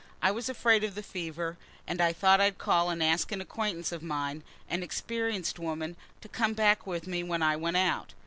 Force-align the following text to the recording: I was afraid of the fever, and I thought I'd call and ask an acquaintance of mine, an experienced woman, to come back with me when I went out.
I 0.19 0.31
was 0.31 0.49
afraid 0.49 0.83
of 0.83 0.95
the 0.95 1.03
fever, 1.03 1.59
and 1.85 2.01
I 2.01 2.11
thought 2.11 2.41
I'd 2.41 2.57
call 2.57 2.89
and 2.89 3.03
ask 3.03 3.31
an 3.31 3.39
acquaintance 3.39 3.91
of 3.91 4.01
mine, 4.01 4.41
an 4.67 4.81
experienced 4.81 5.59
woman, 5.59 5.95
to 6.21 6.27
come 6.27 6.55
back 6.55 6.87
with 6.87 7.05
me 7.05 7.21
when 7.21 7.43
I 7.43 7.55
went 7.55 7.77
out. 7.77 8.15